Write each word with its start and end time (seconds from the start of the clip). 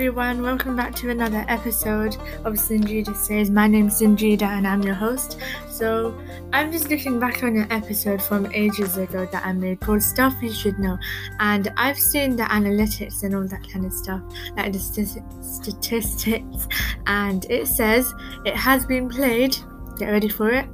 everyone, 0.00 0.40
welcome 0.40 0.74
back 0.74 0.94
to 0.94 1.10
another 1.10 1.44
episode 1.46 2.16
of 2.46 2.54
Sanjida 2.54 3.14
Says. 3.14 3.50
My 3.50 3.66
name's 3.66 4.00
Sanjida 4.00 4.44
and 4.44 4.66
I'm 4.66 4.80
your 4.80 4.94
host. 4.94 5.38
So, 5.68 6.18
I'm 6.54 6.72
just 6.72 6.88
looking 6.88 7.20
back 7.20 7.42
on 7.42 7.54
an 7.54 7.70
episode 7.70 8.22
from 8.22 8.50
ages 8.54 8.96
ago 8.96 9.28
that 9.30 9.44
I 9.44 9.52
made 9.52 9.80
called 9.80 10.02
Stuff 10.02 10.36
You 10.40 10.54
Should 10.54 10.78
Know, 10.78 10.96
and 11.38 11.70
I've 11.76 11.98
seen 11.98 12.34
the 12.34 12.44
analytics 12.44 13.24
and 13.24 13.34
all 13.34 13.46
that 13.48 13.70
kind 13.70 13.84
of 13.84 13.92
stuff, 13.92 14.22
like 14.56 14.72
the 14.72 14.78
statistics, 14.78 16.66
and 17.06 17.44
it 17.50 17.68
says 17.68 18.14
it 18.46 18.56
has 18.56 18.86
been 18.86 19.06
played, 19.06 19.54
get 19.98 20.08
ready 20.08 20.30
for 20.30 20.48
it, 20.48 20.66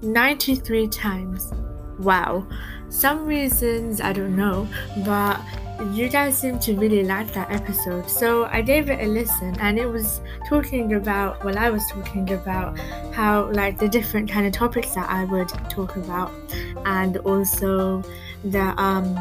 93 0.00 0.88
times. 0.88 1.52
Wow. 1.98 2.46
Some 2.88 3.26
reasons 3.26 4.00
I 4.00 4.14
don't 4.14 4.34
know, 4.34 4.66
but 5.04 5.38
you 5.90 6.08
guys 6.08 6.36
seem 6.36 6.58
to 6.60 6.74
really 6.74 7.04
like 7.04 7.32
that 7.32 7.50
episode. 7.50 8.08
So 8.08 8.44
I 8.44 8.62
gave 8.62 8.88
it 8.88 9.00
a 9.00 9.06
listen 9.06 9.58
and 9.60 9.78
it 9.78 9.86
was 9.86 10.20
talking 10.48 10.94
about 10.94 11.42
well 11.44 11.58
I 11.58 11.70
was 11.70 11.86
talking 11.90 12.32
about 12.32 12.78
how 13.12 13.50
like 13.52 13.78
the 13.78 13.88
different 13.88 14.30
kind 14.30 14.46
of 14.46 14.52
topics 14.52 14.94
that 14.94 15.08
I 15.10 15.24
would 15.24 15.48
talk 15.70 15.96
about 15.96 16.32
and 16.84 17.16
also 17.18 18.02
the 18.44 18.74
um 18.80 19.16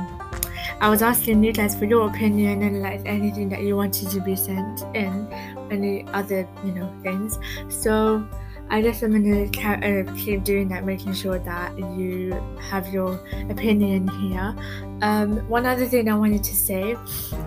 I 0.79 0.89
was 0.89 1.01
asking 1.01 1.43
you 1.43 1.53
guys 1.53 1.75
for 1.75 1.85
your 1.85 2.09
opinion 2.09 2.63
and 2.63 2.81
like 2.81 3.01
anything 3.05 3.49
that 3.49 3.62
you 3.62 3.75
wanted 3.75 4.09
to 4.09 4.20
be 4.20 4.35
sent 4.35 4.81
in, 4.95 5.27
any 5.70 6.07
other, 6.07 6.48
you 6.65 6.71
know, 6.71 6.91
things. 7.03 7.37
So 7.70 8.27
I 8.71 8.81
guess 8.81 9.03
I'm 9.03 9.11
gonna 9.11 9.43
uh, 9.43 10.15
keep 10.15 10.46
doing 10.46 10.70
that, 10.70 10.85
making 10.85 11.13
sure 11.13 11.37
that 11.37 11.77
you 11.77 12.32
have 12.62 12.87
your 12.87 13.20
opinion 13.49 14.07
here. 14.07 14.55
Um, 15.01 15.46
one 15.49 15.65
other 15.65 15.85
thing 15.85 16.09
I 16.09 16.15
wanted 16.15 16.41
to 16.46 16.55
say 16.55 16.96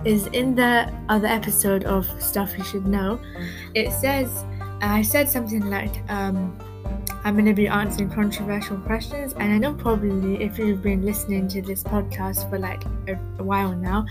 is 0.05 0.27
in 0.27 0.53
the 0.53 0.93
other 1.09 1.27
episode 1.27 1.83
of 1.85 2.05
Stuff 2.21 2.55
You 2.55 2.63
Should 2.63 2.85
Know, 2.85 3.19
it 3.73 3.91
says, 3.91 4.45
I 4.81 5.01
said 5.01 5.27
something 5.27 5.67
like, 5.67 5.95
um, 6.11 6.55
I'm 7.25 7.33
going 7.33 7.45
to 7.45 7.55
be 7.55 7.67
answering 7.67 8.11
controversial 8.11 8.77
questions. 8.77 9.33
And 9.33 9.51
I 9.51 9.57
know 9.57 9.73
probably 9.73 10.43
if 10.43 10.59
you've 10.59 10.83
been 10.83 11.03
listening 11.03 11.47
to 11.47 11.61
this 11.63 11.81
podcast 11.81 12.47
for 12.51 12.59
like 12.59 12.85
a, 13.07 13.13
a, 13.39 13.43
while 13.43 13.71
now, 13.71 14.05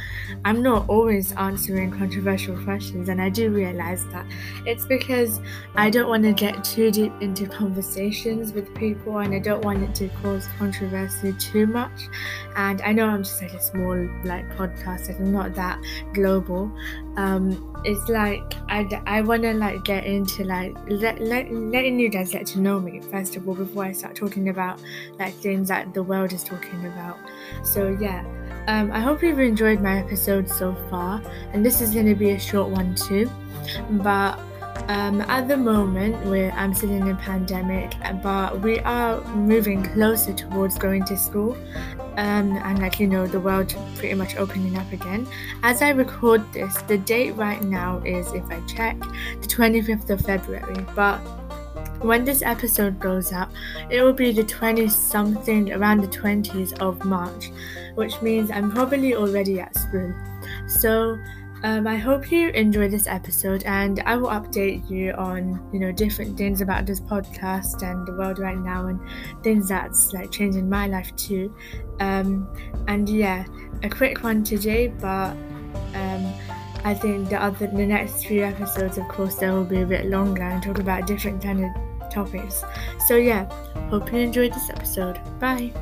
I'm 0.44 0.64
not 0.64 0.88
always 0.88 1.30
answering 1.34 1.92
controversial 1.92 2.60
questions. 2.64 3.08
And 3.08 3.22
I 3.22 3.28
do 3.28 3.50
realize 3.50 4.04
that 4.08 4.26
it's 4.66 4.84
because 4.84 5.38
I 5.76 5.90
don't 5.90 6.08
want 6.08 6.24
to 6.24 6.32
get 6.32 6.64
too 6.64 6.90
deep 6.90 7.12
into 7.20 7.46
conversations 7.46 8.52
with 8.52 8.74
people 8.74 9.18
and 9.18 9.32
I 9.32 9.38
don't 9.38 9.64
want 9.64 9.84
it 9.84 9.94
to 9.94 10.08
cause 10.20 10.48
controversy 10.58 11.34
too 11.34 11.68
much. 11.68 12.08
And 12.56 12.82
I 12.82 12.90
know 12.90 13.06
I'm 13.06 13.22
just 13.22 13.40
like 13.40 13.54
a 13.54 13.62
small 13.62 13.94
like 14.24 14.48
podcast, 14.56 15.06
like 15.06 15.20
I'm 15.20 15.30
not 15.30 15.54
that 15.54 15.80
global. 16.14 16.68
Um, 17.16 17.76
it's 17.84 18.08
like 18.08 18.54
I, 18.68 18.88
I 19.06 19.20
want 19.20 19.42
to 19.42 19.52
like 19.54 19.84
get 19.84 20.04
into 20.04 20.44
like 20.44 20.76
let, 20.88 21.20
let, 21.20 21.52
letting 21.52 21.98
you 21.98 22.08
guys 22.08 22.30
get 22.30 22.46
to 22.48 22.60
know 22.60 22.80
me 22.80 23.00
first 23.00 23.36
of 23.36 23.46
all 23.48 23.54
before 23.54 23.84
I 23.84 23.92
start 23.92 24.16
talking 24.16 24.48
about 24.48 24.80
like 25.18 25.34
things 25.34 25.68
that 25.68 25.94
the 25.94 26.02
world 26.02 26.32
is 26.32 26.42
talking 26.42 26.86
about. 26.86 27.18
So 27.62 27.96
yeah, 28.00 28.24
um, 28.66 28.90
I 28.90 29.00
hope 29.00 29.22
you've 29.22 29.38
enjoyed 29.38 29.80
my 29.80 29.98
episode 29.98 30.48
so 30.48 30.74
far, 30.90 31.22
and 31.52 31.64
this 31.64 31.80
is 31.80 31.92
going 31.92 32.06
to 32.06 32.14
be 32.14 32.30
a 32.30 32.40
short 32.40 32.70
one 32.70 32.94
too. 32.94 33.30
But 33.90 34.38
um, 34.88 35.20
at 35.22 35.48
the 35.48 35.56
moment, 35.56 36.24
we're 36.26 36.50
I'm 36.50 36.74
still 36.74 36.90
in 36.90 37.08
a 37.08 37.14
pandemic, 37.14 37.94
but 38.22 38.60
we 38.60 38.80
are 38.80 39.22
moving 39.34 39.82
closer 39.82 40.32
towards 40.32 40.78
going 40.78 41.04
to 41.04 41.16
school, 41.16 41.56
um, 42.16 42.56
and 42.56 42.78
like 42.80 43.00
you 43.00 43.06
know, 43.06 43.26
the 43.26 43.40
world 43.40 43.74
pretty 43.96 44.14
much 44.14 44.36
opening 44.36 44.76
up 44.76 44.92
again. 44.92 45.26
As 45.62 45.82
I 45.82 45.90
record 45.90 46.40
this, 46.52 46.74
the 46.82 46.98
date 46.98 47.32
right 47.32 47.62
now 47.62 47.98
is, 48.04 48.32
if 48.32 48.44
I 48.50 48.60
check, 48.66 48.98
the 49.40 49.48
25th 49.48 50.10
of 50.10 50.20
February, 50.20 50.84
but 50.94 51.18
when 52.04 52.24
this 52.24 52.42
episode 52.42 53.00
goes 53.00 53.32
out, 53.32 53.48
it 53.90 54.02
will 54.02 54.12
be 54.12 54.32
the 54.32 54.44
20 54.44 54.88
something, 54.88 55.72
around 55.72 56.02
the 56.02 56.08
20s 56.08 56.78
of 56.80 57.02
March, 57.04 57.50
which 57.94 58.20
means 58.20 58.50
I'm 58.50 58.70
probably 58.70 59.14
already 59.14 59.60
at 59.60 59.74
school. 59.74 60.12
So, 60.68 61.18
um, 61.64 61.86
I 61.86 61.96
hope 61.96 62.30
you 62.30 62.50
enjoy 62.50 62.88
this 62.88 63.06
episode, 63.06 63.64
and 63.64 64.00
I 64.04 64.16
will 64.16 64.28
update 64.28 64.88
you 64.90 65.12
on 65.12 65.66
you 65.72 65.80
know 65.80 65.90
different 65.90 66.36
things 66.36 66.60
about 66.60 66.84
this 66.84 67.00
podcast 67.00 67.82
and 67.82 68.06
the 68.06 68.12
world 68.12 68.38
right 68.38 68.58
now, 68.58 68.86
and 68.86 69.00
things 69.42 69.68
that's 69.68 70.12
like 70.12 70.30
changing 70.30 70.68
my 70.68 70.86
life 70.86 71.16
too. 71.16 71.56
Um, 72.00 72.46
and 72.86 73.08
yeah, 73.08 73.46
a 73.82 73.88
quick 73.88 74.22
one 74.22 74.44
today, 74.44 74.88
but 74.88 75.30
um, 75.94 76.32
I 76.84 76.92
think 76.92 77.30
the 77.30 77.42
other 77.42 77.66
the 77.66 77.86
next 77.86 78.26
few 78.26 78.44
episodes, 78.44 78.98
of 78.98 79.08
course, 79.08 79.36
they 79.36 79.48
will 79.50 79.64
be 79.64 79.80
a 79.80 79.86
bit 79.86 80.04
longer 80.04 80.42
and 80.42 80.62
talk 80.62 80.78
about 80.78 81.06
different 81.06 81.42
kind 81.42 81.64
of 81.64 82.10
topics. 82.10 82.62
So, 83.06 83.16
yeah, 83.16 83.50
hope 83.88 84.12
you 84.12 84.18
enjoyed 84.18 84.52
this 84.52 84.68
episode. 84.68 85.18
Bye. 85.40 85.72